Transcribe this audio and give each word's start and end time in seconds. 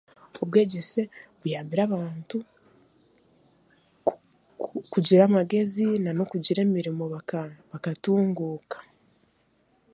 Obwegyese 0.41 1.01
buyambire 1.39 1.81
abantu 1.87 2.37
ku 4.61 4.69
kugira 4.93 5.21
amagyezi, 5.25 5.85
nan'okugira 6.03 6.59
emirimo 6.67 7.03
okatunguuka 7.75 8.77